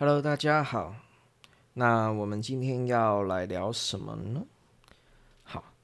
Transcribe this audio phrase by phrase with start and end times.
[0.00, 0.96] Hello，大家好。
[1.74, 4.46] 那我们今天要来聊什么呢？
[5.42, 5.74] 好，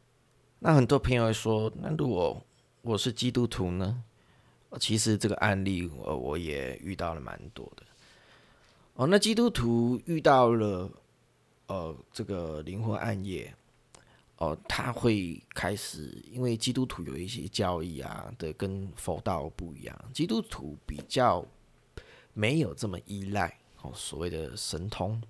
[0.58, 2.42] 那很多朋友说，那如果
[2.80, 4.02] 我是基督徒呢？
[4.80, 7.82] 其实这个案例，呃，我也遇到了蛮多的。
[8.94, 10.90] 哦，那基督徒遇到了
[11.66, 13.54] 呃这个灵魂暗夜，
[14.38, 21.44] 哦，他会开始，因为基督徒有一些教义啊的跟佛道不一样，基督徒比较
[22.32, 23.54] 没有这么依赖
[23.94, 25.20] 所谓的神通，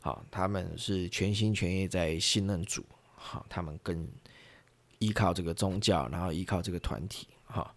[0.00, 2.84] 好，他们是全心全意在信任主，
[3.14, 4.08] 好，他们更
[4.98, 7.74] 依靠这个宗教，然后依靠这个团体，好。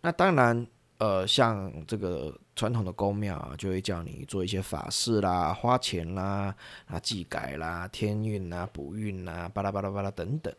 [0.00, 0.66] 那当然，
[0.98, 6.54] 呃，像这个传统的宫庙，就会叫你做一些法事啦、花钱啦、
[6.86, 10.54] 啊祭改啦、天运啦、补运啦、巴拉巴拉巴拉等等。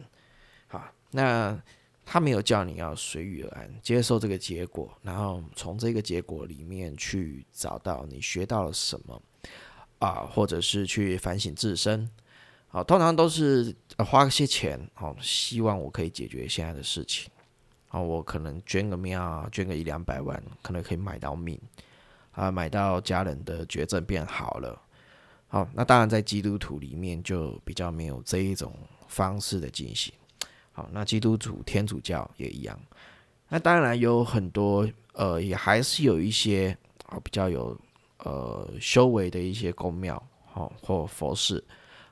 [0.66, 1.62] 好，那
[2.06, 9.22] 他没有叫你要随遇而安，接受这个结果，然后从这个结果里面去找到你学到了什么
[9.98, 12.10] 啊，或者是去反省自身。
[12.68, 17.32] 好，通常都是花些钱，好，希望我可以解决现在的事情。
[17.88, 21.60] 啊，我可能捐个庙，捐个一两百万，可能可以买到命，
[22.32, 24.82] 啊，买到家人的绝症变好了。
[25.48, 30.14] 好，那当然在基督徒里面就比较没有这一种方式的进行。
[30.76, 32.80] 好，那基督徒、天主教也一样。
[33.50, 37.76] 那当然有很多，呃，也还是有一些啊比较有
[38.20, 41.64] 呃修为的一些宫庙，好或佛寺。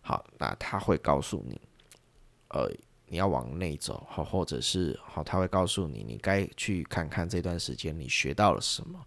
[0.02, 1.62] 好，那他会告诉你，
[2.48, 2.72] 呃。
[3.06, 9.00] 你要往内走，好，或者是好，他会告诉你，你该去看看这段时间你学到了什么。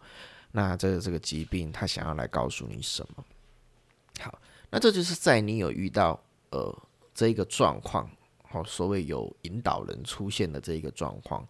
[0.53, 3.25] 那这个这个疾病，他想要来告诉你什么？
[4.21, 4.39] 好，
[4.71, 6.73] 那这就是在你有遇到呃
[7.13, 8.09] 这个状况，
[8.49, 11.47] 好，所谓有引导人出现的这一个状况。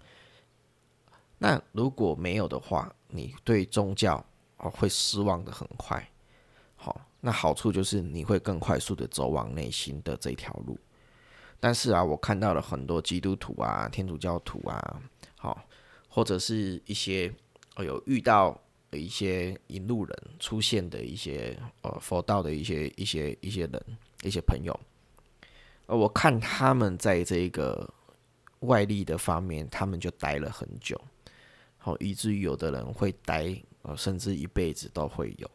[1.38, 4.24] 那如果没有的话，你对宗教
[4.56, 6.02] 哦会失望的很快。
[6.74, 10.78] 好，那好处就是你会更快速的走往内心的这条路。
[11.60, 15.00] 但是啊，我看到了很多基督徒啊、天主教徒啊，
[15.36, 15.66] 好，
[16.08, 17.32] 或者是一些
[17.78, 18.58] 有遇到
[18.92, 23.82] 一些引路人出现的一些呃佛道的一些一些一些人、
[24.22, 24.78] 一些朋友，
[25.86, 27.88] 呃，我看他们在这个
[28.60, 31.00] 外力的方面，他们就待了很久，
[31.78, 35.50] 好，以至于有的人会待呃，甚至一辈子都会有，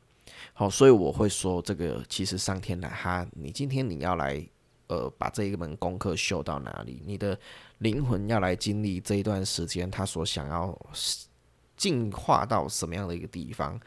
[0.54, 4.46] 好，所以我会说，这个其实上天来哈，你今天你要来。
[4.88, 7.02] 呃，把这一门功课修到哪里？
[7.06, 7.40] 你的
[7.78, 10.78] 灵魂要来经历这一段时间，他所想要
[11.78, 13.80] 进化到什么样的一个地方？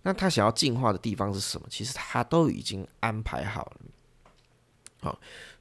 [0.00, 1.66] 那他想要进化的地方是什么？
[1.68, 3.80] 其实他都已经安排好了。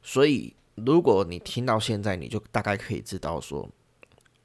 [0.01, 3.67] 所以如果你听到现在，你就大概可以知道说，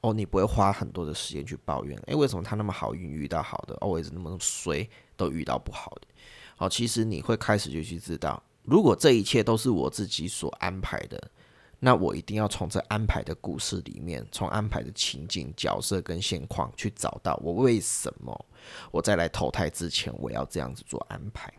[0.01, 6.07] 哦，你不会花很多的时间去抱怨，诶，为什么他那么好运遇到好的，哦，为什么那么衰都遇到不好的？
[6.55, 8.41] 好，其实你会开始就去知道。
[8.63, 11.31] 如果这一切都是我自己所安排的，
[11.79, 18.45] 那我一定要从这安排的故事里面，从安排的情景、角色跟现况去找到我为什么
[18.91, 21.51] 我在来投胎之前我要这样子做安排？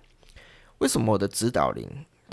[0.78, 1.88] 为什么我的指导灵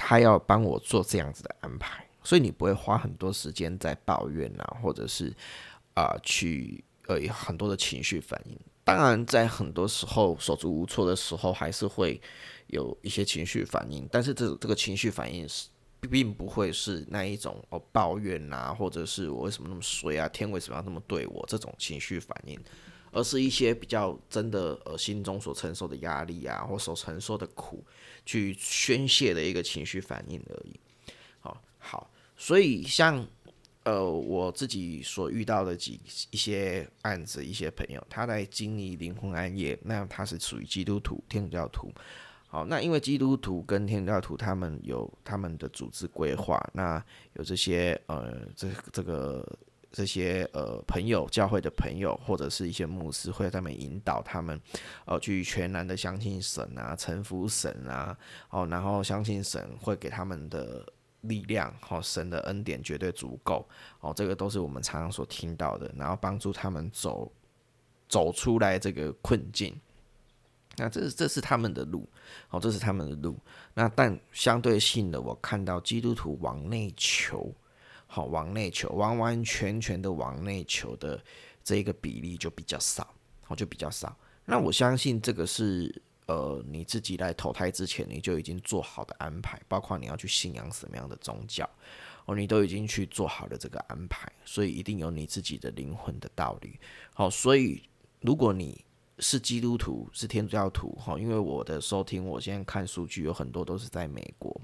[0.09, 2.03] 他要帮我做这样子的安排？
[2.23, 5.31] 所以你不会花很多时间在抱怨啊，或者是
[5.93, 8.57] 啊去呃很多的情绪反应。
[8.83, 12.19] 当然，在很多时候手足无措的时候，还是会。
[12.71, 15.69] 有一些情绪反应，但是这这个情绪反应是
[16.01, 22.59] 并不会是那一种哦抱怨啊，或者是我为什么那么衰啊，天为什么要那么对我这种情绪反应，
[23.11, 27.83] 而是一些比较真的呃心中所承受的压力啊，或所承受的苦
[28.25, 30.79] 去宣泄的一个情绪反应而已。
[31.39, 33.25] 好，好，所以像
[33.83, 35.99] 呃我自己所遇到的几
[36.31, 41.91] 一些案子，一些朋友他在经历灵魂暗夜，那他是属于基督徒、天主教徒。
[42.51, 47.03] 好，那因为基督徒跟天主教徒他们有他们的组织规划，那
[47.33, 49.47] 有这些呃，这这个
[49.91, 54.59] 这些呃朋友教会的朋友或者是一些牧师会在那边引导他们，
[55.05, 58.17] 呃，去全然的相信神啊，臣服神啊，
[58.49, 60.85] 哦，然后相信神会给他们的
[61.21, 63.67] 力量，哦，神的恩典绝对足够，
[63.99, 67.31] 哦，这个都是我们常常所听到的，然后帮助他们走
[68.07, 69.75] 走出来这个困境。
[70.77, 72.07] 那这是这是他们的路，
[72.51, 73.37] 哦，这是他们的路。
[73.73, 77.53] 那但相对性的，我看到基督徒往内求，
[78.11, 81.23] 好往内求，完完全全的往内求的
[81.63, 83.13] 这一个比例就比较少，
[83.47, 84.17] 哦，就比较少。
[84.45, 91.69] 那我相信这个是呃你自己来投胎之前你就已经做好的安排，包括你要去信仰什么样的宗教，
[92.25, 96.79] 哦，你都已经去做好了这个安排，所以一定有你自己的灵魂的道理。
[97.13, 97.83] 好，所以
[98.21, 98.83] 如果你
[99.19, 104.59] 是基督徒是天主教徒哈，因为我的收听，我现在看数据有很多都是在美国，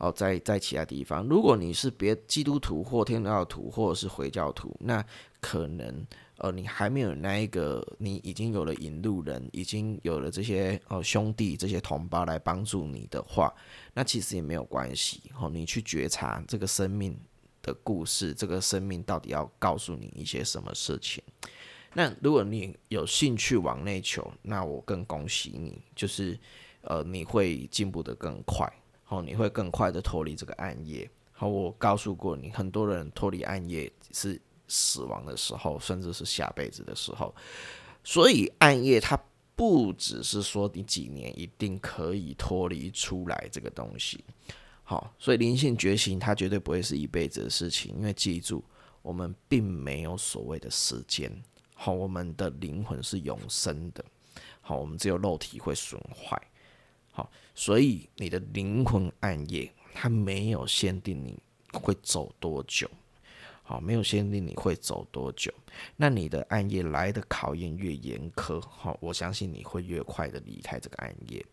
[0.00, 1.24] 哦，在在其他地方。
[1.28, 5.04] 如果你是别基督徒或天主教徒或者是回教徒，那
[5.40, 6.06] 可能
[6.38, 13.54] 呃你还没有那一个，你已经有了引路人，已经有了这些呃兄弟这些同胞来帮助你的话，
[13.92, 15.50] 那其实也没有关系哦。
[15.50, 17.14] 你去觉察这个生命
[17.60, 21.22] 的故事，这个生命到底要告诉你一些什么事情。
[21.92, 26.38] 那如果你有兴趣往内求，那我更恭喜你，就是
[26.80, 28.72] 呃你会进步的更快，
[29.10, 31.08] 哦，你会更快的脱离这个暗夜。
[31.32, 37.34] 好，我告诉过你，很多人脱离暗夜是死亡的时候，甚至是下辈子的时候。
[38.04, 39.20] 所以暗夜它
[39.56, 44.24] 不只是说你几年一定可以脱离出来这个东西。
[44.84, 48.64] 好，所以灵性觉醒它绝对不会是一辈子的事情，因为记住，
[49.02, 51.30] 我们并没有所谓的时间。
[51.74, 54.04] 好，我们的灵魂是永生的。
[54.60, 56.40] 好，我们只有肉体会损坏。
[57.10, 61.38] 好，所以你的灵魂暗夜，它没有限定你
[61.72, 62.90] 会走多久。
[63.62, 65.52] 好，没有限定你会走多久。
[65.96, 71.44] 那你的暗夜来的考验越严苛，好，我相信你会越快的离开这个暗夜。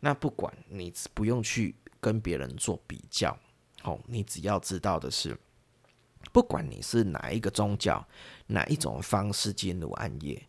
[0.00, 3.38] 那不管你不用去跟别人做比较，
[3.82, 5.38] 好，你只要知道的是。
[6.32, 8.04] 不管你是哪一个宗教，
[8.46, 10.40] 哪一种方式进入暗夜，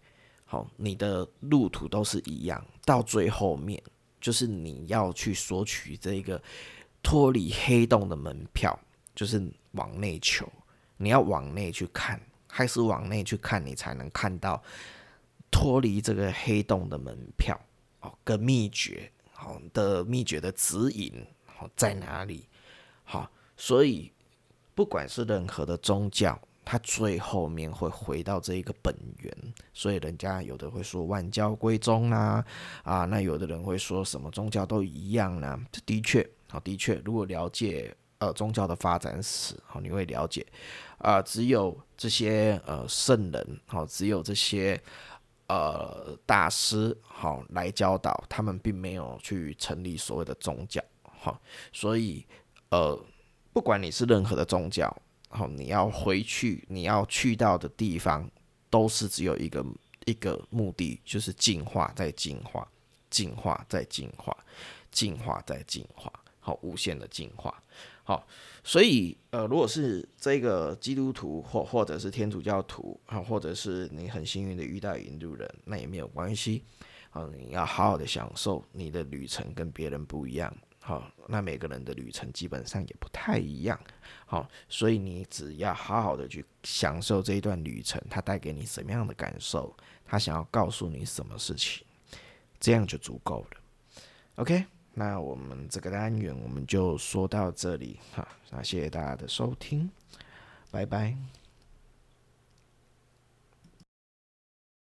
[0.46, 2.66] 好，你的路途都是一样。
[2.84, 3.82] 到最后面，
[4.22, 6.42] 就是你要去索取这个
[7.04, 8.80] 脱离黑洞的门票，
[9.14, 10.48] 就是往内求。
[10.96, 14.64] 你要往内去看，还是往内去看，你才能看到
[15.50, 17.60] 脱离这个黑洞的门票
[18.00, 22.48] 哦，跟秘诀，好的秘诀的指引，好在哪里？
[23.04, 24.12] 好，所以。
[24.74, 32.44] 不管是任何的宗教，它最后面会回到这一个本源，所以人家有的会说万教归宗啦，
[32.84, 35.60] 啊，那有的人会说什么宗教都一样呢？
[35.72, 40.46] 这的确，好，的确，如果了解呃宗教的发展史，好，你会了解，
[41.00, 44.82] 啊，只有这些呃圣人，好，只有这些
[45.48, 51.40] 呃大师，好，来教导，他们并没有去成立所谓的宗教，好，
[51.74, 52.26] 所以
[52.70, 52.98] 呃。
[53.54, 54.90] 不管你是任何的宗教，
[55.34, 58.30] 好，你要回去，你要去到的地方，
[58.70, 59.66] 都是只有一个
[60.06, 62.68] 一个目的，就是进化再进化，
[63.10, 64.36] 进化再进化，
[64.92, 66.12] 进化再进化，
[66.42, 67.64] 好，无限的进化，
[68.04, 68.28] 好，
[68.62, 76.64] 所以呃，如果是这个基督徒或或者是天主教徒啊，或者是你很幸运的遇到引路人，那也没有关系，
[77.12, 80.54] 啊，你要好好的享受你的旅程，跟别人不一样。
[80.84, 83.80] 好，那每个人的旅程基本上也不太一样，
[84.26, 89.74] 好，所以你只要好好的去享受这一段旅程，它带给你什么样的感受，
[90.06, 91.86] 他想要告诉你什么事情，
[92.60, 93.58] 这样就足够了。
[94.38, 99.88] OK，那我们这个单元我们就说到这里，哈，那谢谢大家的收听，
[100.72, 101.41] 拜拜。